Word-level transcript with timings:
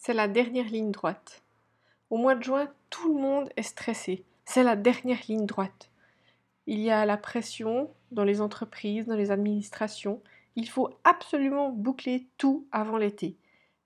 c'est 0.00 0.14
la 0.14 0.28
dernière 0.28 0.64
ligne 0.64 0.90
droite. 0.90 1.42
Au 2.08 2.16
mois 2.16 2.34
de 2.34 2.42
juin, 2.42 2.72
tout 2.88 3.14
le 3.14 3.20
monde 3.20 3.50
est 3.56 3.62
stressé. 3.62 4.24
C'est 4.46 4.62
la 4.62 4.74
dernière 4.74 5.20
ligne 5.28 5.44
droite. 5.44 5.90
Il 6.66 6.80
y 6.80 6.90
a 6.90 7.04
la 7.04 7.18
pression 7.18 7.90
dans 8.10 8.24
les 8.24 8.40
entreprises, 8.40 9.06
dans 9.06 9.14
les 9.14 9.30
administrations. 9.30 10.22
Il 10.56 10.68
faut 10.68 10.88
absolument 11.04 11.68
boucler 11.68 12.26
tout 12.38 12.66
avant 12.72 12.96
l'été. 12.96 13.36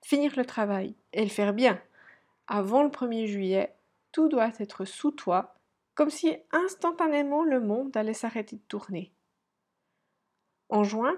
Finir 0.01 0.33
le 0.37 0.45
travail 0.45 0.95
et 1.11 1.21
le 1.21 1.29
faire 1.29 1.53
bien. 1.53 1.81
Avant 2.47 2.83
le 2.83 2.89
1er 2.89 3.27
juillet, 3.27 3.75
tout 4.13 4.29
doit 4.29 4.51
être 4.59 4.85
sous 4.85 5.11
toi, 5.11 5.55
comme 5.95 6.09
si 6.09 6.37
instantanément 6.51 7.43
le 7.43 7.59
monde 7.59 7.95
allait 7.97 8.13
s'arrêter 8.13 8.55
de 8.55 8.61
tourner. 8.69 9.11
En 10.69 10.83
juin, 10.85 11.15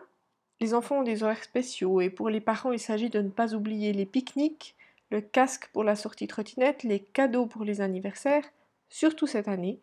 les 0.60 0.74
enfants 0.74 1.00
ont 1.00 1.04
des 1.04 1.22
horaires 1.22 1.44
spéciaux 1.44 2.02
et 2.02 2.10
pour 2.10 2.30
les 2.30 2.42
parents, 2.42 2.72
il 2.72 2.80
s'agit 2.80 3.12
de 3.12 3.22
ne 3.22 3.30
pas 3.30 3.54
oublier 3.54 3.94
les 3.94 4.08
pique-niques, 4.08 4.76
le 5.10 5.22
casque 5.22 5.70
pour 5.74 5.84
la 5.84 5.96
sortie 5.96 6.28
trottinette, 6.28 6.84
les 6.84 7.00
cadeaux 7.00 7.46
pour 7.46 7.64
les 7.64 7.82
anniversaires, 7.82 8.46
surtout 8.90 9.28
cette 9.28 9.48
année, 9.48 9.80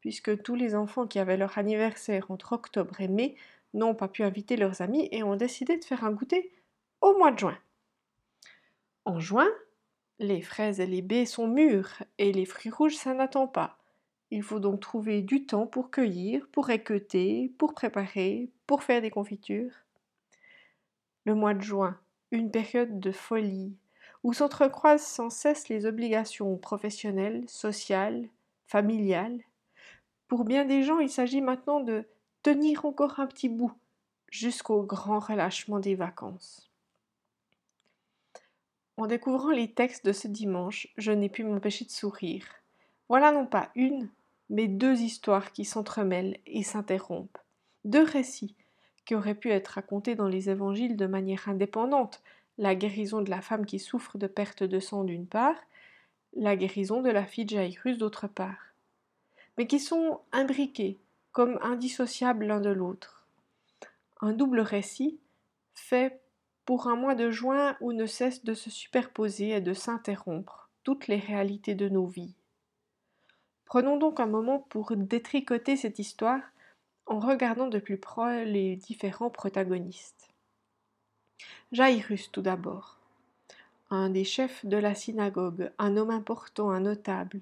puisque 0.00 0.42
tous 0.42 0.54
les 0.54 0.74
enfants 0.74 1.06
qui 1.06 1.18
avaient 1.18 1.36
leur 1.36 1.58
anniversaire 1.58 2.30
entre 2.30 2.52
octobre 2.52 3.00
et 3.00 3.08
mai 3.08 3.36
n'ont 3.74 3.94
pas 3.94 4.08
pu 4.08 4.22
inviter 4.22 4.56
leurs 4.56 4.80
amis 4.80 5.08
et 5.12 5.22
ont 5.22 5.36
décidé 5.36 5.76
de 5.76 5.84
faire 5.84 6.04
un 6.04 6.12
goûter 6.12 6.52
au 7.00 7.16
mois 7.18 7.32
de 7.32 7.38
juin. 7.38 7.58
En 9.04 9.20
juin, 9.20 9.48
les 10.18 10.40
fraises 10.40 10.80
et 10.80 10.86
les 10.86 11.02
baies 11.02 11.26
sont 11.26 11.46
mûres 11.46 12.02
et 12.18 12.32
les 12.32 12.46
fruits 12.46 12.70
rouges, 12.70 12.96
ça 12.96 13.14
n'attend 13.14 13.46
pas. 13.46 13.78
Il 14.30 14.42
faut 14.42 14.60
donc 14.60 14.80
trouver 14.80 15.22
du 15.22 15.46
temps 15.46 15.66
pour 15.66 15.90
cueillir, 15.90 16.48
pour 16.48 16.70
équeuter, 16.70 17.52
pour 17.58 17.74
préparer, 17.74 18.50
pour 18.66 18.82
faire 18.82 19.02
des 19.02 19.10
confitures. 19.10 19.72
Le 21.24 21.34
mois 21.34 21.54
de 21.54 21.60
juin, 21.60 21.98
une 22.32 22.50
période 22.50 22.98
de 22.98 23.12
folie, 23.12 23.76
où 24.26 24.32
s'entrecroisent 24.32 25.06
sans 25.06 25.30
cesse 25.30 25.68
les 25.68 25.86
obligations 25.86 26.56
professionnelles, 26.56 27.44
sociales, 27.46 28.28
familiales. 28.66 29.38
Pour 30.26 30.44
bien 30.44 30.64
des 30.64 30.82
gens, 30.82 30.98
il 30.98 31.08
s'agit 31.08 31.40
maintenant 31.40 31.78
de 31.78 32.04
tenir 32.42 32.84
encore 32.86 33.20
un 33.20 33.28
petit 33.28 33.48
bout 33.48 33.72
jusqu'au 34.28 34.82
grand 34.82 35.20
relâchement 35.20 35.78
des 35.78 35.94
vacances. 35.94 36.68
En 38.96 39.06
découvrant 39.06 39.52
les 39.52 39.70
textes 39.70 40.04
de 40.04 40.12
ce 40.12 40.26
dimanche, 40.26 40.88
je 40.96 41.12
n'ai 41.12 41.28
pu 41.28 41.44
m'empêcher 41.44 41.84
de 41.84 41.92
sourire. 41.92 42.48
Voilà 43.08 43.30
non 43.30 43.46
pas 43.46 43.70
une, 43.76 44.08
mais 44.50 44.66
deux 44.66 45.02
histoires 45.02 45.52
qui 45.52 45.64
s'entremêlent 45.64 46.40
et 46.46 46.64
s'interrompent. 46.64 47.38
Deux 47.84 48.02
récits 48.02 48.56
qui 49.04 49.14
auraient 49.14 49.36
pu 49.36 49.52
être 49.52 49.68
racontés 49.68 50.16
dans 50.16 50.26
les 50.26 50.50
évangiles 50.50 50.96
de 50.96 51.06
manière 51.06 51.48
indépendante, 51.48 52.24
la 52.58 52.74
guérison 52.74 53.20
de 53.20 53.30
la 53.30 53.42
femme 53.42 53.66
qui 53.66 53.78
souffre 53.78 54.18
de 54.18 54.26
perte 54.26 54.62
de 54.62 54.80
sang 54.80 55.04
d'une 55.04 55.26
part, 55.26 55.56
la 56.34 56.56
guérison 56.56 57.02
de 57.02 57.10
la 57.10 57.24
fille 57.24 57.44
de 57.44 57.50
Jairus 57.50 57.98
d'autre 57.98 58.26
part, 58.26 58.72
mais 59.56 59.66
qui 59.66 59.80
sont 59.80 60.20
imbriqués, 60.32 60.98
comme 61.32 61.58
indissociables 61.62 62.46
l'un 62.46 62.60
de 62.60 62.70
l'autre. 62.70 63.26
Un 64.20 64.32
double 64.32 64.60
récit 64.60 65.18
fait 65.74 66.20
pour 66.64 66.88
un 66.88 66.96
mois 66.96 67.14
de 67.14 67.30
juin 67.30 67.76
où 67.80 67.92
ne 67.92 68.06
cessent 68.06 68.44
de 68.44 68.54
se 68.54 68.70
superposer 68.70 69.50
et 69.50 69.60
de 69.60 69.72
s'interrompre 69.72 70.70
toutes 70.82 71.06
les 71.06 71.18
réalités 71.18 71.74
de 71.74 71.88
nos 71.88 72.06
vies. 72.06 72.34
Prenons 73.66 73.96
donc 73.96 74.20
un 74.20 74.26
moment 74.26 74.60
pour 74.60 74.96
détricoter 74.96 75.76
cette 75.76 75.98
histoire 75.98 76.40
en 77.06 77.18
regardant 77.18 77.68
de 77.68 77.78
plus 77.78 77.98
près 77.98 78.44
les 78.44 78.76
différents 78.76 79.30
protagonistes. 79.30 80.35
Jairus 81.72 82.30
tout 82.30 82.42
d'abord. 82.42 82.98
Un 83.90 84.10
des 84.10 84.24
chefs 84.24 84.64
de 84.66 84.76
la 84.76 84.94
synagogue, 84.94 85.70
un 85.78 85.96
homme 85.96 86.10
important, 86.10 86.70
un 86.70 86.80
notable, 86.80 87.40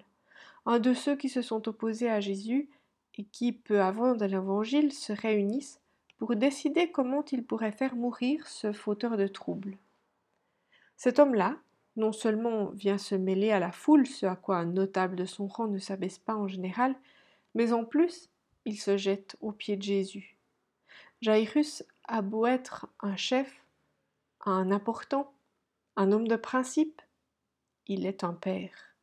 un 0.67 0.79
de 0.79 0.95
ceux 0.95 1.17
qui 1.17 1.29
se 1.29 1.43
sont 1.43 1.69
opposés 1.69 2.11
à 2.11 2.21
Jésus 2.21 2.69
et 3.17 3.25
qui, 3.25 3.53
peu 3.53 3.81
avant 3.81 4.15
de 4.15 4.25
l'Évangile, 4.25 4.93
se 4.93 5.13
réunissent 5.13 5.81
pour 6.19 6.37
décider 6.37 6.91
comment 6.91 7.25
ils 7.31 7.45
pourraient 7.45 7.73
faire 7.73 7.97
mourir 7.97 8.47
ce 8.47 8.73
fauteur 8.73 9.17
de 9.17 9.27
troubles. 9.27 9.77
Cet 10.97 11.19
homme-là, 11.19 11.57
non 11.97 12.13
seulement 12.13 12.71
vient 12.71 12.99
se 12.99 13.15
mêler 13.15 13.51
à 13.51 13.59
la 13.59 13.73
foule, 13.73 14.07
ce 14.07 14.27
à 14.27 14.37
quoi 14.37 14.59
un 14.59 14.67
notable 14.67 15.17
de 15.17 15.27
son 15.27 15.47
rang 15.47 15.69
ne 15.69 15.79
s'abaisse 15.79 16.19
pas 16.19 16.35
en 16.35 16.49
général, 16.49 16.95
mais 17.55 17.73
en 17.73 17.85
plus, 17.85 18.31
il 18.65 18.81
se 18.81 18.97
jette 18.97 19.37
aux 19.41 19.53
pieds 19.53 19.77
de 19.77 19.83
Jésus. 19.83 20.37
Jairus 21.21 21.85
a 22.05 22.23
beau 22.23 22.47
être 22.47 22.89
un 23.01 23.17
chef, 23.17 23.64
un 24.51 24.71
important, 24.71 25.33
un 25.97 26.13
homme 26.13 26.29
de 26.29 26.37
principe, 26.37 27.01
il 27.87 28.07
est 28.07 28.25
un 28.25 28.35
père. 28.35 28.97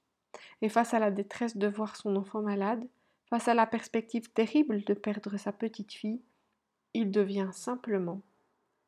Et 0.61 0.69
face 0.69 0.93
à 0.93 0.99
la 0.99 1.11
détresse 1.11 1.57
de 1.57 1.67
voir 1.67 1.95
son 1.95 2.15
enfant 2.15 2.41
malade, 2.41 2.87
face 3.29 3.47
à 3.47 3.53
la 3.53 3.65
perspective 3.65 4.31
terrible 4.31 4.83
de 4.83 4.93
perdre 4.93 5.37
sa 5.37 5.51
petite 5.51 5.93
fille, 5.93 6.21
il 6.93 7.11
devient 7.11 7.49
simplement 7.51 8.21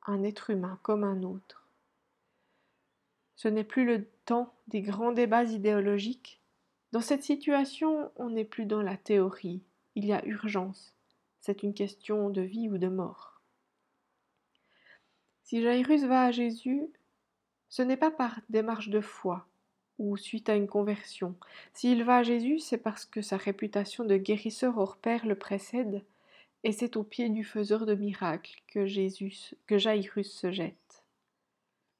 un 0.06 0.24
être 0.24 0.50
humain 0.50 0.80
comme 0.84 1.04
un 1.04 1.24
autre. 1.24 1.68
Ce 3.36 3.48
n'est 3.48 3.64
plus 3.64 3.86
le 3.86 4.06
temps 4.26 4.54
des 4.68 4.82
grands 4.82 5.12
débats 5.12 5.46
idéologiques. 5.46 6.42
Dans 6.92 7.02
cette 7.02 7.24
situation, 7.24 8.12
on 8.16 8.30
n'est 8.30 8.46
plus 8.46 8.66
dans 8.66 8.82
la 8.82 8.98
théorie, 8.98 9.64
il 9.96 10.06
y 10.06 10.14
a 10.14 10.26
urgence. 10.26 10.94
C'est 11.42 11.64
une 11.64 11.74
question 11.74 12.30
de 12.30 12.42
vie 12.42 12.70
ou 12.70 12.78
de 12.78 12.88
mort. 12.88 13.33
Si 15.54 15.62
Jairus 15.62 16.02
va 16.06 16.24
à 16.24 16.32
Jésus, 16.32 16.82
ce 17.70 17.84
n'est 17.84 17.96
pas 17.96 18.10
par 18.10 18.40
démarche 18.50 18.90
de 18.90 19.02
foi 19.02 19.46
ou 20.00 20.18
suite 20.18 20.50
à 20.50 20.56
une 20.56 20.66
conversion. 20.66 21.36
S'il 21.76 22.04
va 22.04 22.18
à 22.18 22.24
Jésus, 22.24 22.58
c'est 22.58 22.80
parce 22.80 23.06
que 23.06 23.22
sa 23.22 23.38
réputation 23.38 24.04
de 24.04 24.18
guérisseur 24.18 24.80
hors 24.80 24.98
pair 24.98 25.28
le 25.28 25.36
précède, 25.36 26.02
et 26.64 26.72
c'est 26.72 26.98
au 26.98 27.04
pied 27.04 27.30
du 27.30 27.44
faiseur 27.44 27.86
de 27.86 27.94
miracles 27.94 28.64
que 28.66 28.88
Jésus, 28.88 29.54
que 29.68 29.78
Jairus 29.78 30.32
se 30.32 30.52
jette. 30.52 31.04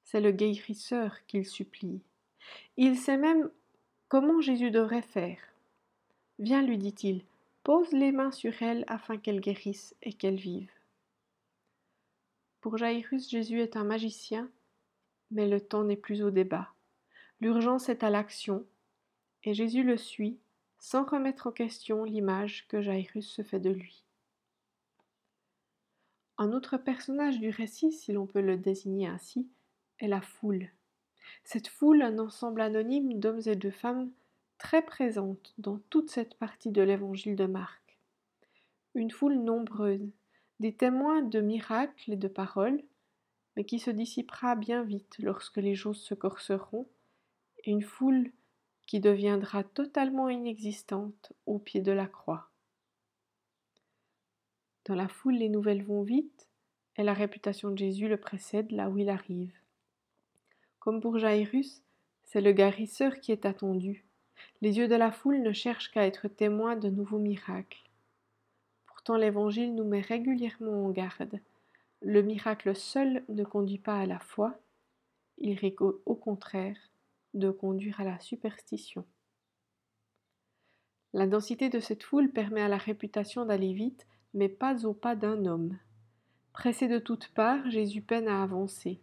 C'est 0.02 0.20
le 0.20 0.32
guérisseur 0.32 1.24
qu'il 1.28 1.46
supplie. 1.46 2.00
Il 2.76 2.96
sait 2.96 3.18
même 3.18 3.48
comment 4.08 4.40
Jésus 4.40 4.72
devrait 4.72 5.00
faire. 5.00 5.38
Viens, 6.40 6.62
lui 6.62 6.76
dit-il, 6.76 7.22
pose 7.62 7.92
les 7.92 8.10
mains 8.10 8.32
sur 8.32 8.60
elle 8.64 8.84
afin 8.88 9.16
qu'elle 9.16 9.38
guérisse 9.38 9.94
et 10.02 10.12
qu'elle 10.12 10.40
vive. 10.40 10.72
Pour 12.64 12.78
Jairus, 12.78 13.28
Jésus 13.28 13.60
est 13.60 13.76
un 13.76 13.84
magicien, 13.84 14.50
mais 15.30 15.46
le 15.46 15.60
temps 15.60 15.84
n'est 15.84 15.98
plus 15.98 16.22
au 16.22 16.30
débat. 16.30 16.70
L'urgence 17.38 17.90
est 17.90 18.02
à 18.02 18.08
l'action, 18.08 18.64
et 19.42 19.52
Jésus 19.52 19.82
le 19.82 19.98
suit 19.98 20.38
sans 20.78 21.04
remettre 21.04 21.46
en 21.46 21.52
question 21.52 22.04
l'image 22.04 22.66
que 22.68 22.80
Jairus 22.80 23.28
se 23.28 23.42
fait 23.42 23.60
de 23.60 23.68
lui. 23.68 24.06
Un 26.38 26.52
autre 26.52 26.78
personnage 26.78 27.38
du 27.38 27.50
récit, 27.50 27.92
si 27.92 28.14
l'on 28.14 28.26
peut 28.26 28.40
le 28.40 28.56
désigner 28.56 29.08
ainsi, 29.08 29.46
est 29.98 30.08
la 30.08 30.22
foule. 30.22 30.70
Cette 31.44 31.68
foule, 31.68 32.00
un 32.00 32.18
ensemble 32.18 32.62
anonyme 32.62 33.20
d'hommes 33.20 33.42
et 33.44 33.56
de 33.56 33.70
femmes 33.70 34.10
très 34.56 34.80
présente 34.80 35.52
dans 35.58 35.80
toute 35.90 36.08
cette 36.08 36.38
partie 36.38 36.70
de 36.70 36.80
l'évangile 36.80 37.36
de 37.36 37.44
Marc. 37.44 37.98
Une 38.94 39.10
foule 39.10 39.36
nombreuse, 39.36 40.14
des 40.64 40.72
témoins 40.72 41.20
de 41.20 41.42
miracles 41.42 42.12
et 42.12 42.16
de 42.16 42.26
paroles, 42.26 42.82
mais 43.54 43.64
qui 43.64 43.78
se 43.78 43.90
dissipera 43.90 44.56
bien 44.56 44.82
vite 44.82 45.16
lorsque 45.18 45.58
les 45.58 45.74
choses 45.74 46.00
se 46.00 46.14
corseront, 46.14 46.88
et 47.58 47.70
une 47.70 47.82
foule 47.82 48.32
qui 48.86 48.98
deviendra 48.98 49.62
totalement 49.62 50.30
inexistante 50.30 51.34
au 51.44 51.58
pied 51.58 51.82
de 51.82 51.92
la 51.92 52.06
croix. 52.06 52.48
Dans 54.86 54.94
la 54.94 55.06
foule, 55.06 55.34
les 55.34 55.50
nouvelles 55.50 55.84
vont 55.84 56.02
vite, 56.02 56.48
et 56.96 57.02
la 57.02 57.12
réputation 57.12 57.70
de 57.70 57.76
Jésus 57.76 58.08
le 58.08 58.16
précède 58.16 58.72
là 58.72 58.88
où 58.88 58.96
il 58.96 59.10
arrive. 59.10 59.52
Comme 60.78 61.02
pour 61.02 61.18
Jairus, 61.18 61.82
c'est 62.22 62.40
le 62.40 62.52
guérisseur 62.52 63.20
qui 63.20 63.32
est 63.32 63.44
attendu. 63.44 64.06
Les 64.62 64.78
yeux 64.78 64.88
de 64.88 64.94
la 64.94 65.12
foule 65.12 65.42
ne 65.42 65.52
cherchent 65.52 65.90
qu'à 65.90 66.06
être 66.06 66.26
témoins 66.26 66.76
de 66.76 66.88
nouveaux 66.88 67.18
miracles. 67.18 67.83
L'Évangile 69.12 69.74
nous 69.74 69.84
met 69.84 70.00
régulièrement 70.00 70.86
en 70.86 70.90
garde. 70.90 71.38
Le 72.00 72.22
miracle 72.22 72.74
seul 72.74 73.22
ne 73.28 73.44
conduit 73.44 73.78
pas 73.78 73.98
à 73.98 74.06
la 74.06 74.18
foi, 74.18 74.58
il 75.38 75.58
risque 75.58 75.82
au 75.82 76.14
contraire 76.14 76.76
de 77.34 77.50
conduire 77.50 78.00
à 78.00 78.04
la 78.04 78.18
superstition. 78.18 79.04
La 81.12 81.26
densité 81.26 81.68
de 81.68 81.80
cette 81.80 82.02
foule 82.02 82.30
permet 82.30 82.62
à 82.62 82.68
la 82.68 82.76
réputation 82.76 83.44
d'aller 83.44 83.72
vite, 83.72 84.06
mais 84.32 84.48
pas 84.48 84.84
au 84.84 84.94
pas 84.94 85.14
d'un 85.14 85.44
homme. 85.44 85.78
Pressé 86.52 86.88
de 86.88 86.98
toutes 86.98 87.28
parts, 87.28 87.70
Jésus 87.70 88.00
peine 88.00 88.28
à 88.28 88.42
avancer. 88.42 89.00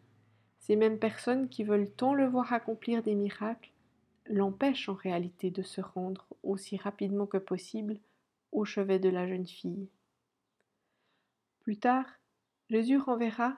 Ces 0.60 0.76
mêmes 0.76 1.00
personnes 1.00 1.48
qui 1.48 1.64
veulent 1.64 1.90
tant 1.90 2.14
le 2.14 2.28
voir 2.28 2.54
accomplir 2.54 3.02
des 3.04 3.16
miracles 3.16 3.72
l'empêchent 4.28 4.90
en 4.90 4.94
réalité 4.94 5.52
de 5.52 5.64
se 5.64 5.82
rendre 5.82 6.28
aussi 6.44 6.78
rapidement 6.78 7.26
que 7.26 7.38
possible 7.38 7.98
au 8.52 8.66
chevet 8.66 9.00
de 9.00 9.10
la 9.10 9.28
jeune 9.28 9.48
fille. 9.48 9.88
Plus 11.62 11.78
tard, 11.78 12.06
Jésus 12.70 12.98
renverra 12.98 13.58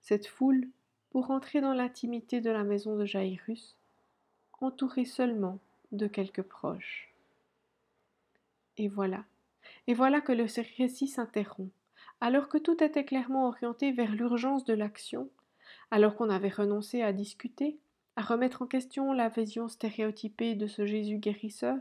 cette 0.00 0.26
foule 0.26 0.68
pour 1.10 1.30
entrer 1.30 1.60
dans 1.60 1.74
l'intimité 1.74 2.40
de 2.40 2.50
la 2.50 2.64
maison 2.64 2.96
de 2.96 3.04
Jairus, 3.04 3.76
entouré 4.60 5.04
seulement 5.04 5.58
de 5.92 6.06
quelques 6.06 6.42
proches. 6.42 7.12
Et 8.78 8.88
voilà, 8.88 9.24
et 9.86 9.94
voilà 9.94 10.20
que 10.20 10.32
le 10.32 10.46
récit 10.78 11.08
s'interrompt. 11.08 11.72
Alors 12.20 12.48
que 12.48 12.58
tout 12.58 12.82
était 12.82 13.04
clairement 13.04 13.48
orienté 13.48 13.92
vers 13.92 14.12
l'urgence 14.12 14.64
de 14.64 14.74
l'action, 14.74 15.28
alors 15.90 16.14
qu'on 16.14 16.30
avait 16.30 16.48
renoncé 16.48 17.02
à 17.02 17.12
discuter, 17.12 17.78
à 18.16 18.22
remettre 18.22 18.62
en 18.62 18.66
question 18.66 19.12
la 19.12 19.28
vision 19.28 19.68
stéréotypée 19.68 20.54
de 20.54 20.66
ce 20.66 20.86
Jésus 20.86 21.18
guérisseur, 21.18 21.78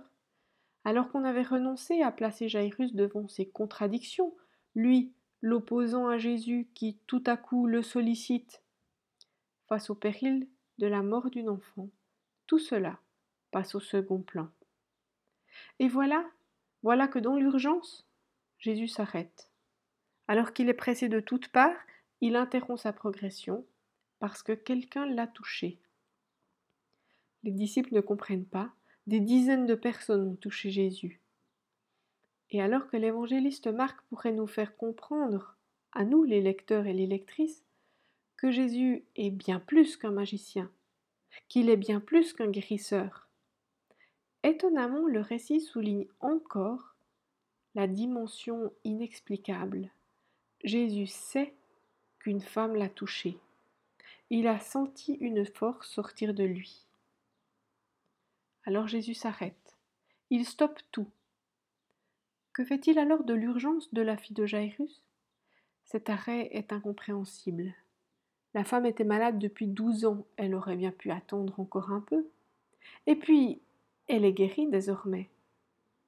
alors 0.83 1.11
qu'on 1.11 1.23
avait 1.23 1.43
renoncé 1.43 2.01
à 2.01 2.11
placer 2.11 2.49
Jairus 2.49 2.93
devant 2.93 3.27
ses 3.27 3.47
contradictions, 3.47 4.35
lui, 4.75 5.13
l'opposant 5.41 6.07
à 6.07 6.17
Jésus 6.17 6.69
qui 6.73 6.97
tout 7.07 7.23
à 7.25 7.37
coup 7.37 7.67
le 7.67 7.81
sollicite, 7.81 8.61
face 9.67 9.89
au 9.89 9.95
péril 9.95 10.47
de 10.79 10.87
la 10.87 11.01
mort 11.01 11.29
d'une 11.29 11.49
enfant, 11.49 11.89
tout 12.47 12.59
cela 12.59 12.99
passe 13.51 13.75
au 13.75 13.79
second 13.79 14.21
plan. 14.21 14.49
Et 15.79 15.87
voilà, 15.87 16.25
voilà 16.83 17.07
que 17.07 17.19
dans 17.19 17.35
l'urgence, 17.35 18.07
Jésus 18.59 18.87
s'arrête. 18.87 19.49
Alors 20.27 20.53
qu'il 20.53 20.69
est 20.69 20.73
pressé 20.73 21.09
de 21.09 21.19
toutes 21.19 21.49
parts, 21.49 21.77
il 22.21 22.35
interrompt 22.35 22.81
sa 22.81 22.93
progression 22.93 23.65
parce 24.19 24.43
que 24.43 24.53
quelqu'un 24.53 25.05
l'a 25.05 25.27
touché. 25.27 25.79
Les 27.43 27.51
disciples 27.51 27.93
ne 27.95 28.01
comprennent 28.01 28.45
pas, 28.45 28.71
des 29.07 29.19
dizaines 29.19 29.65
de 29.65 29.75
personnes 29.75 30.29
ont 30.29 30.35
touché 30.35 30.71
Jésus. 30.71 31.19
Et 32.51 32.61
alors 32.61 32.87
que 32.87 32.97
l'évangéliste 32.97 33.67
Marc 33.67 34.01
pourrait 34.09 34.33
nous 34.33 34.47
faire 34.47 34.75
comprendre, 34.75 35.55
à 35.93 36.03
nous 36.03 36.23
les 36.23 36.41
lecteurs 36.41 36.85
et 36.85 36.93
les 36.93 37.07
lectrices, 37.07 37.63
que 38.37 38.51
Jésus 38.51 39.03
est 39.15 39.29
bien 39.29 39.59
plus 39.59 39.97
qu'un 39.97 40.11
magicien, 40.11 40.69
qu'il 41.47 41.69
est 41.69 41.77
bien 41.77 41.99
plus 41.99 42.33
qu'un 42.33 42.49
guérisseur. 42.49 43.27
Étonnamment, 44.43 45.07
le 45.07 45.21
récit 45.21 45.61
souligne 45.61 46.07
encore 46.19 46.95
la 47.75 47.87
dimension 47.87 48.73
inexplicable. 48.83 49.91
Jésus 50.63 51.07
sait 51.07 51.53
qu'une 52.19 52.41
femme 52.41 52.75
l'a 52.75 52.89
touché. 52.89 53.37
Il 54.29 54.47
a 54.47 54.59
senti 54.59 55.13
une 55.15 55.45
force 55.45 55.89
sortir 55.89 56.33
de 56.33 56.43
lui. 56.43 56.85
Alors 58.65 58.87
Jésus 58.87 59.13
s'arrête. 59.13 59.77
Il 60.29 60.45
stoppe 60.45 60.79
tout. 60.91 61.07
Que 62.53 62.63
fait-il 62.63 62.99
alors 62.99 63.23
de 63.23 63.33
l'urgence 63.33 63.93
de 63.93 64.01
la 64.01 64.17
fille 64.17 64.35
de 64.35 64.45
Jairus? 64.45 65.03
Cet 65.85 66.09
arrêt 66.09 66.49
est 66.51 66.71
incompréhensible. 66.71 67.73
La 68.53 68.63
femme 68.63 68.85
était 68.85 69.03
malade 69.03 69.39
depuis 69.39 69.67
douze 69.67 70.05
ans, 70.05 70.25
elle 70.37 70.55
aurait 70.55 70.75
bien 70.75 70.91
pu 70.91 71.11
attendre 71.11 71.59
encore 71.59 71.91
un 71.91 72.01
peu. 72.01 72.27
Et 73.07 73.15
puis, 73.15 73.61
elle 74.07 74.25
est 74.25 74.33
guérie 74.33 74.67
désormais. 74.67 75.29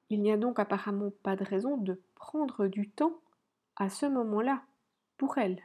Il 0.10 0.22
n'y 0.22 0.32
a 0.32 0.38
donc 0.38 0.60
apparemment 0.60 1.12
pas 1.24 1.36
de 1.36 1.44
raison 1.44 1.78
de 1.78 2.02
prendre 2.16 2.68
du 2.68 2.90
temps 2.90 3.20
à 3.78 3.90
ce 3.90 4.06
moment-là 4.06 4.62
pour 5.18 5.38
elle. 5.38 5.62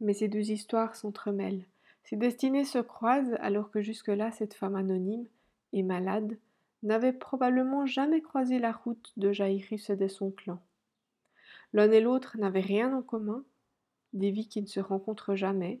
Mais 0.00 0.12
ces 0.12 0.28
deux 0.28 0.50
histoires 0.50 0.94
s'entremêlent. 0.94 1.64
Ces 2.04 2.16
destinées 2.16 2.64
se 2.64 2.78
croisent 2.78 3.36
alors 3.40 3.70
que 3.70 3.80
jusque-là 3.80 4.30
cette 4.32 4.54
femme 4.54 4.76
anonyme 4.76 5.26
et 5.72 5.82
malade 5.82 6.38
n'avait 6.82 7.12
probablement 7.12 7.86
jamais 7.86 8.20
croisé 8.20 8.58
la 8.58 8.72
route 8.72 9.12
de 9.16 9.32
Jairus 9.32 9.88
et 9.90 9.96
de 9.96 10.08
son 10.08 10.30
clan. 10.30 10.60
L'un 11.72 11.90
et 11.90 12.00
l'autre 12.00 12.36
n'avaient 12.38 12.60
rien 12.60 12.92
en 12.94 13.02
commun, 13.02 13.44
des 14.12 14.30
vies 14.30 14.48
qui 14.48 14.60
ne 14.60 14.66
se 14.66 14.80
rencontrent 14.80 15.36
jamais, 15.36 15.80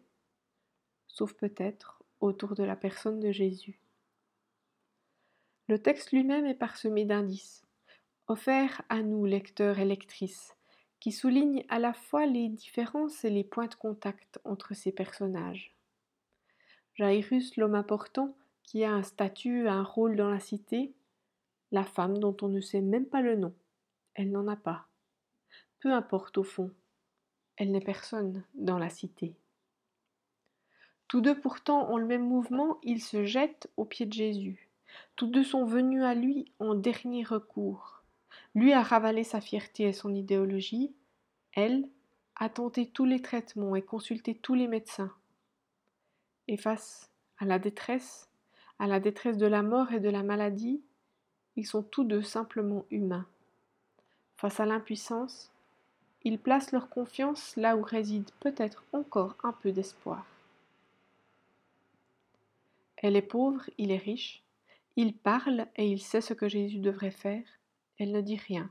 sauf 1.08 1.34
peut-être 1.34 2.02
autour 2.20 2.54
de 2.54 2.62
la 2.62 2.76
personne 2.76 3.20
de 3.20 3.30
Jésus. 3.30 3.78
Le 5.68 5.78
texte 5.78 6.12
lui-même 6.12 6.46
est 6.46 6.54
parsemé 6.54 7.04
d'indices, 7.04 7.64
offerts 8.28 8.82
à 8.88 9.02
nous, 9.02 9.26
lecteurs 9.26 9.78
et 9.78 9.84
lectrices, 9.84 10.54
qui 11.00 11.12
soulignent 11.12 11.64
à 11.68 11.78
la 11.78 11.92
fois 11.92 12.26
les 12.26 12.48
différences 12.48 13.24
et 13.24 13.30
les 13.30 13.44
points 13.44 13.66
de 13.66 13.74
contact 13.74 14.40
entre 14.44 14.74
ces 14.74 14.92
personnages. 14.92 15.74
Jairus, 16.94 17.56
l'homme 17.56 17.74
important, 17.74 18.34
qui 18.62 18.84
a 18.84 18.92
un 18.92 19.02
statut, 19.02 19.68
un 19.68 19.82
rôle 19.82 20.16
dans 20.16 20.30
la 20.30 20.40
cité, 20.40 20.92
la 21.70 21.84
femme 21.84 22.18
dont 22.18 22.36
on 22.42 22.48
ne 22.48 22.60
sait 22.60 22.80
même 22.80 23.06
pas 23.06 23.22
le 23.22 23.36
nom, 23.36 23.54
elle 24.14 24.30
n'en 24.30 24.46
a 24.46 24.56
pas. 24.56 24.86
Peu 25.80 25.92
importe 25.92 26.38
au 26.38 26.42
fond, 26.42 26.70
elle 27.56 27.70
n'est 27.70 27.80
personne 27.80 28.44
dans 28.54 28.78
la 28.78 28.90
cité. 28.90 29.34
Tous 31.08 31.20
deux 31.20 31.38
pourtant 31.38 31.90
ont 31.90 31.96
le 31.96 32.06
même 32.06 32.26
mouvement, 32.26 32.78
ils 32.82 33.02
se 33.02 33.24
jettent 33.24 33.68
aux 33.76 33.84
pieds 33.84 34.06
de 34.06 34.12
Jésus. 34.12 34.70
Tous 35.16 35.26
deux 35.26 35.44
sont 35.44 35.64
venus 35.64 36.02
à 36.02 36.14
lui 36.14 36.52
en 36.58 36.74
dernier 36.74 37.24
recours. 37.24 38.02
Lui 38.54 38.72
a 38.72 38.82
ravalé 38.82 39.24
sa 39.24 39.40
fierté 39.40 39.84
et 39.84 39.92
son 39.92 40.14
idéologie, 40.14 40.94
elle 41.54 41.88
a 42.36 42.48
tenté 42.48 42.86
tous 42.86 43.04
les 43.04 43.20
traitements 43.20 43.76
et 43.76 43.82
consulté 43.82 44.34
tous 44.34 44.54
les 44.54 44.68
médecins. 44.68 45.12
Et 46.48 46.56
face 46.56 47.10
à 47.38 47.44
la 47.44 47.58
détresse, 47.58 48.28
à 48.78 48.86
la 48.86 49.00
détresse 49.00 49.38
de 49.38 49.46
la 49.46 49.62
mort 49.62 49.92
et 49.92 50.00
de 50.00 50.08
la 50.08 50.22
maladie, 50.22 50.80
ils 51.56 51.66
sont 51.66 51.82
tous 51.82 52.04
deux 52.04 52.22
simplement 52.22 52.84
humains. 52.90 53.26
Face 54.36 54.58
à 54.58 54.66
l'impuissance, 54.66 55.50
ils 56.24 56.38
placent 56.38 56.72
leur 56.72 56.88
confiance 56.88 57.56
là 57.56 57.76
où 57.76 57.82
réside 57.82 58.30
peut-être 58.40 58.84
encore 58.92 59.36
un 59.42 59.52
peu 59.52 59.72
d'espoir. 59.72 60.26
Elle 62.96 63.16
est 63.16 63.22
pauvre, 63.22 63.68
il 63.78 63.90
est 63.90 63.96
riche, 63.96 64.42
il 64.96 65.14
parle 65.14 65.66
et 65.76 65.86
il 65.86 66.00
sait 66.00 66.20
ce 66.20 66.34
que 66.34 66.48
Jésus 66.48 66.78
devrait 66.78 67.10
faire, 67.10 67.44
elle 67.98 68.12
ne 68.12 68.20
dit 68.20 68.36
rien. 68.36 68.70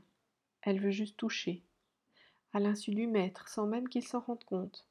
Elle 0.62 0.80
veut 0.80 0.90
juste 0.90 1.16
toucher. 1.16 1.62
À 2.54 2.60
l'insu 2.60 2.92
du 2.92 3.06
maître, 3.06 3.48
sans 3.48 3.66
même 3.66 3.88
qu'il 3.88 4.06
s'en 4.06 4.20
rende 4.20 4.44
compte. 4.44 4.86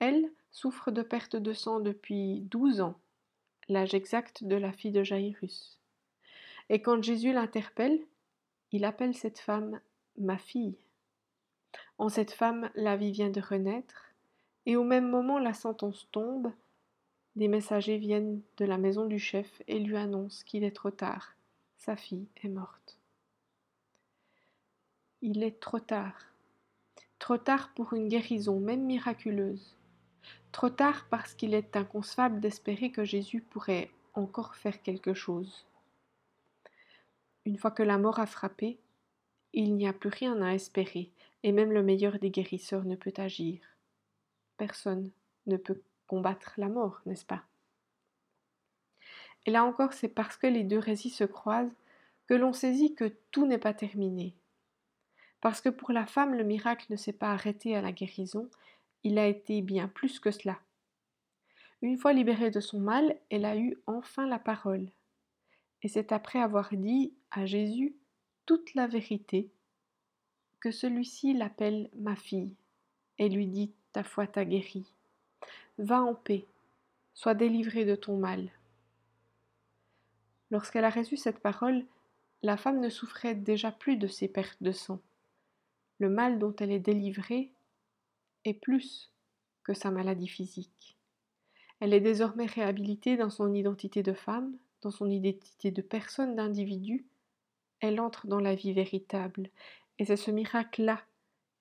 Elle 0.00 0.30
souffre 0.50 0.90
de 0.90 1.02
perte 1.02 1.36
de 1.36 1.52
sang 1.52 1.78
depuis 1.78 2.40
douze 2.40 2.80
ans, 2.80 2.98
l'âge 3.68 3.94
exact 3.94 4.42
de 4.44 4.56
la 4.56 4.72
fille 4.72 4.90
de 4.90 5.04
Jairus. 5.04 5.78
Et 6.70 6.80
quand 6.80 7.02
Jésus 7.02 7.32
l'interpelle, 7.32 8.00
il 8.72 8.84
appelle 8.84 9.14
cette 9.14 9.38
femme 9.38 9.78
ma 10.16 10.38
fille. 10.38 10.78
En 11.98 12.08
cette 12.08 12.32
femme, 12.32 12.70
la 12.74 12.96
vie 12.96 13.12
vient 13.12 13.30
de 13.30 13.40
renaître, 13.40 14.12
et 14.64 14.74
au 14.76 14.84
même 14.84 15.08
moment 15.08 15.38
la 15.38 15.52
sentence 15.54 16.08
tombe, 16.12 16.50
des 17.36 17.48
messagers 17.48 17.98
viennent 17.98 18.40
de 18.56 18.64
la 18.64 18.78
maison 18.78 19.04
du 19.04 19.18
chef 19.18 19.62
et 19.68 19.78
lui 19.78 19.96
annoncent 19.96 20.44
qu'il 20.46 20.64
est 20.64 20.74
trop 20.74 20.90
tard, 20.90 21.34
sa 21.76 21.94
fille 21.94 22.26
est 22.42 22.48
morte. 22.48 22.98
Il 25.20 25.42
est 25.42 25.60
trop 25.60 25.78
tard. 25.78 26.16
Trop 27.18 27.36
tard 27.36 27.70
pour 27.74 27.92
une 27.92 28.08
guérison, 28.08 28.58
même 28.58 28.84
miraculeuse. 28.86 29.76
Trop 30.52 30.70
tard 30.70 31.06
parce 31.10 31.34
qu'il 31.34 31.54
est 31.54 31.76
inconcevable 31.76 32.40
d'espérer 32.40 32.90
que 32.90 33.04
Jésus 33.04 33.40
pourrait 33.40 33.90
encore 34.14 34.54
faire 34.56 34.82
quelque 34.82 35.14
chose. 35.14 35.66
Une 37.44 37.56
fois 37.56 37.70
que 37.70 37.82
la 37.82 37.98
mort 37.98 38.18
a 38.18 38.26
frappé, 38.26 38.78
il 39.52 39.74
n'y 39.74 39.88
a 39.88 39.92
plus 39.92 40.10
rien 40.10 40.40
à 40.42 40.54
espérer, 40.54 41.10
et 41.42 41.52
même 41.52 41.72
le 41.72 41.82
meilleur 41.82 42.18
des 42.18 42.30
guérisseurs 42.30 42.84
ne 42.84 42.96
peut 42.96 43.14
agir. 43.16 43.60
Personne 44.56 45.10
ne 45.46 45.56
peut 45.56 45.80
combattre 46.06 46.52
la 46.56 46.68
mort, 46.68 47.00
n'est-ce 47.06 47.24
pas? 47.24 47.42
Et 49.46 49.50
là 49.50 49.64
encore, 49.64 49.92
c'est 49.92 50.08
parce 50.08 50.36
que 50.36 50.46
les 50.46 50.64
deux 50.64 50.78
récits 50.78 51.10
se 51.10 51.24
croisent 51.24 51.74
que 52.26 52.34
l'on 52.34 52.52
saisit 52.52 52.94
que 52.94 53.12
tout 53.30 53.46
n'est 53.46 53.58
pas 53.58 53.74
terminé. 53.74 54.34
Parce 55.40 55.60
que 55.60 55.70
pour 55.70 55.92
la 55.92 56.06
femme, 56.06 56.34
le 56.34 56.44
miracle 56.44 56.86
ne 56.90 56.96
s'est 56.96 57.14
pas 57.14 57.32
arrêté 57.32 57.74
à 57.74 57.80
la 57.80 57.92
guérison, 57.92 58.50
il 59.04 59.18
a 59.18 59.26
été 59.26 59.62
bien 59.62 59.88
plus 59.88 60.20
que 60.20 60.30
cela. 60.30 60.58
Une 61.82 61.98
fois 61.98 62.12
libérée 62.12 62.50
de 62.50 62.60
son 62.60 62.80
mal, 62.80 63.16
elle 63.30 63.44
a 63.44 63.56
eu 63.56 63.78
enfin 63.86 64.26
la 64.26 64.38
parole. 64.38 64.90
Et 65.82 65.88
c'est 65.88 66.12
après 66.12 66.40
avoir 66.40 66.68
dit 66.72 67.14
à 67.30 67.46
Jésus 67.46 67.96
toute 68.44 68.74
la 68.74 68.86
vérité 68.86 69.50
que 70.60 70.70
celui-ci 70.70 71.32
l'appelle 71.32 71.88
ma 71.96 72.16
fille 72.16 72.54
et 73.18 73.28
lui 73.28 73.46
dit 73.46 73.72
Ta 73.92 74.04
foi 74.04 74.26
t'a 74.26 74.44
guérie. 74.44 74.92
Va 75.78 76.02
en 76.02 76.14
paix, 76.14 76.46
sois 77.14 77.34
délivrée 77.34 77.86
de 77.86 77.96
ton 77.96 78.18
mal. 78.18 78.50
Lorsqu'elle 80.50 80.84
a 80.84 80.90
reçu 80.90 81.16
cette 81.16 81.38
parole, 81.38 81.84
la 82.42 82.56
femme 82.56 82.80
ne 82.80 82.88
souffrait 82.88 83.34
déjà 83.34 83.72
plus 83.72 83.96
de 83.96 84.06
ses 84.06 84.28
pertes 84.28 84.62
de 84.62 84.72
sang. 84.72 85.00
Le 85.98 86.10
mal 86.10 86.38
dont 86.38 86.54
elle 86.56 86.72
est 86.72 86.78
délivrée 86.78 87.52
est 88.44 88.54
plus 88.54 89.12
que 89.62 89.74
sa 89.74 89.90
maladie 89.90 90.28
physique. 90.28 90.96
Elle 91.80 91.94
est 91.94 92.00
désormais 92.00 92.46
réhabilitée 92.46 93.16
dans 93.16 93.30
son 93.30 93.54
identité 93.54 94.02
de 94.02 94.12
femme, 94.12 94.56
dans 94.82 94.90
son 94.90 95.10
identité 95.10 95.70
de 95.70 95.82
personne, 95.82 96.36
d'individu. 96.36 97.06
Elle 97.80 98.00
entre 98.00 98.26
dans 98.26 98.40
la 98.40 98.54
vie 98.54 98.72
véritable. 98.72 99.50
Et 99.98 100.04
c'est 100.04 100.16
ce 100.16 100.30
miracle-là 100.30 101.02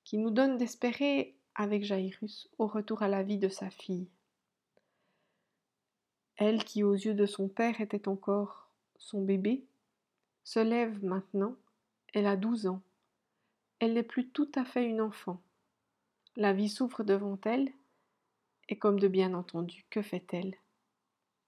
qui 0.04 0.18
nous 0.18 0.32
donne 0.32 0.58
d'espérer, 0.58 1.36
avec 1.56 1.84
Jairus, 1.84 2.50
au 2.58 2.68
retour 2.68 3.04
à 3.04 3.08
la 3.08 3.24
vie 3.24 3.38
de 3.38 3.50
sa 3.50 3.70
fille. 3.70 4.08
elle 6.38 6.64
qui 6.64 6.84
aux 6.84 6.94
yeux 6.94 7.14
de 7.14 7.26
son 7.26 7.50
père 7.50 7.82
était 7.82 8.08
encore 8.08 8.70
son 8.98 9.22
bébé, 9.22 9.66
se 10.46 10.60
lève 10.60 11.04
maintenant, 11.04 11.56
elle 12.14 12.28
a 12.28 12.38
douze 12.38 12.66
ans. 12.66 12.82
Elle 13.80 13.94
n'est 13.94 14.04
plus 14.04 14.30
tout 14.30 14.50
à 14.56 14.64
fait 14.64 14.86
une 14.86 15.02
enfant. 15.02 15.42
La 16.36 16.54
vie 16.54 16.70
s'ouvre 16.70 17.04
devant 17.04 17.40
elle, 17.44 17.72
et 18.70 18.78
comme 18.78 19.00
de 19.00 19.08
bien 19.08 19.34
entendu, 19.34 19.86
que 19.90 20.02
fait-elle? 20.02 20.56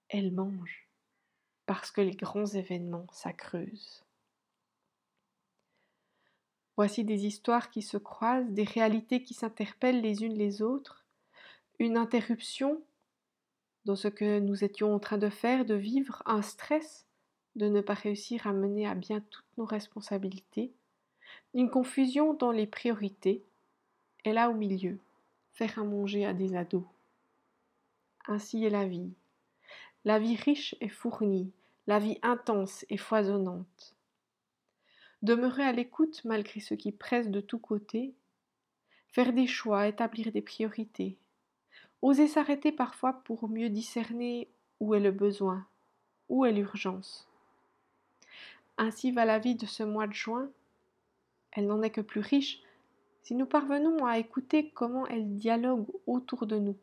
Elle 0.08 0.32
mange, 0.32 0.88
parce 1.66 1.90
que 1.90 2.00
les 2.00 2.16
grands 2.16 2.46
événements 2.46 3.06
s'accreusent. 3.12 4.04
Voici 6.76 7.04
des 7.04 7.26
histoires 7.26 7.70
qui 7.70 7.82
se 7.82 7.96
croisent, 7.96 8.50
des 8.50 8.64
réalités 8.64 9.22
qui 9.22 9.34
s'interpellent 9.34 10.00
les 10.00 10.24
unes 10.24 10.36
les 10.36 10.62
autres, 10.62 11.04
une 11.78 11.96
interruption 11.96 12.82
dans 13.84 13.96
ce 13.96 14.08
que 14.08 14.40
nous 14.40 14.64
étions 14.64 14.94
en 14.94 14.98
train 14.98 15.18
de 15.18 15.28
faire, 15.28 15.64
de 15.64 15.74
vivre, 15.74 16.22
un 16.26 16.42
stress 16.42 17.06
de 17.56 17.68
ne 17.68 17.80
pas 17.80 17.94
réussir 17.94 18.46
à 18.46 18.52
mener 18.52 18.86
à 18.86 18.94
bien 18.94 19.20
toutes 19.20 19.58
nos 19.58 19.64
responsabilités, 19.64 20.72
une 21.54 21.70
confusion 21.70 22.34
dans 22.34 22.50
les 22.50 22.66
priorités, 22.66 23.44
et 24.24 24.32
là 24.32 24.50
au 24.50 24.54
milieu, 24.54 24.98
faire 25.52 25.78
à 25.78 25.84
manger 25.84 26.24
à 26.24 26.32
des 26.32 26.54
ados. 26.54 26.84
Ainsi 28.26 28.64
est 28.64 28.70
la 28.70 28.86
vie. 28.86 29.12
La 30.04 30.18
vie 30.18 30.36
riche 30.36 30.74
et 30.80 30.88
fournie, 30.88 31.52
la 31.86 31.98
vie 31.98 32.18
intense 32.22 32.84
et 32.88 32.96
foisonnante. 32.96 33.94
Demeurer 35.22 35.64
à 35.64 35.72
l'écoute 35.72 36.24
malgré 36.24 36.60
ce 36.60 36.74
qui 36.74 36.92
presse 36.92 37.28
de 37.28 37.40
tous 37.40 37.58
côtés, 37.58 38.14
faire 39.08 39.32
des 39.32 39.46
choix, 39.46 39.86
établir 39.86 40.32
des 40.32 40.42
priorités, 40.42 41.16
oser 42.00 42.26
s'arrêter 42.26 42.72
parfois 42.72 43.12
pour 43.24 43.48
mieux 43.48 43.68
discerner 43.68 44.48
où 44.80 44.94
est 44.94 45.00
le 45.00 45.12
besoin, 45.12 45.66
où 46.28 46.44
est 46.44 46.52
l'urgence. 46.52 47.28
Ainsi 48.78 49.12
va 49.12 49.24
la 49.24 49.38
vie 49.38 49.54
de 49.54 49.66
ce 49.66 49.82
mois 49.82 50.06
de 50.06 50.12
juin. 50.12 50.50
Elle 51.52 51.66
n'en 51.66 51.82
est 51.82 51.90
que 51.90 52.00
plus 52.00 52.20
riche 52.20 52.62
si 53.22 53.34
nous 53.34 53.46
parvenons 53.46 54.04
à 54.04 54.18
écouter 54.18 54.70
comment 54.70 55.06
elle 55.06 55.36
dialogue 55.36 55.86
autour 56.06 56.46
de 56.46 56.58
nous, 56.58 56.76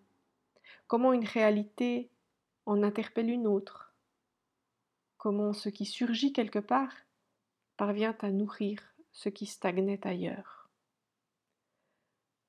comment 0.88 1.14
une 1.14 1.26
réalité 1.26 2.10
en 2.66 2.82
interpelle 2.84 3.30
une 3.30 3.48
autre, 3.48 3.94
comment 5.18 5.54
ce 5.54 5.70
qui 5.70 5.86
surgit 5.86 6.34
quelque 6.34 6.60
part 6.60 6.94
parvient 7.78 8.16
à 8.22 8.32
nourrir 8.32 8.82
ce 9.12 9.30
qui 9.30 9.46
stagnait 9.46 10.06
ailleurs. 10.08 10.70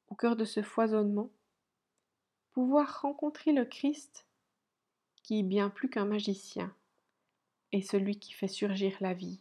Au 0.08 0.14
cœur 0.14 0.36
de 0.36 0.44
ce 0.44 0.62
foisonnement, 0.62 1.30
pouvoir 2.52 3.02
rencontrer 3.02 3.52
le 3.52 3.64
Christ, 3.64 4.26
qui, 5.22 5.42
bien 5.42 5.70
plus 5.70 5.88
qu'un 5.88 6.04
magicien, 6.04 6.74
est 7.72 7.82
celui 7.82 8.18
qui 8.18 8.32
fait 8.32 8.48
surgir 8.48 8.96
la 9.00 9.14
vie. 9.14 9.40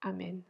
Amen. 0.00 0.42